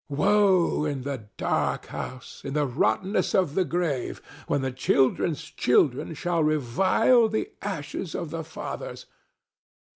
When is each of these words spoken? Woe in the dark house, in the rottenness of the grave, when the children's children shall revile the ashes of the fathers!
Woe 0.09 0.83
in 0.83 1.03
the 1.03 1.27
dark 1.37 1.85
house, 1.85 2.41
in 2.43 2.55
the 2.55 2.65
rottenness 2.65 3.35
of 3.35 3.53
the 3.53 3.63
grave, 3.63 4.19
when 4.47 4.63
the 4.63 4.71
children's 4.71 5.43
children 5.43 6.15
shall 6.15 6.43
revile 6.43 7.27
the 7.29 7.51
ashes 7.61 8.15
of 8.15 8.31
the 8.31 8.43
fathers! 8.43 9.05